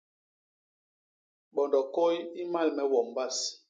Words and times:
Bondokôy 1.55 2.15
i 2.41 2.43
mal 2.53 2.69
me 2.75 2.83
wom 2.91 3.07
mbas. 3.11 3.37